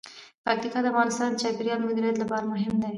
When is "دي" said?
2.81-2.89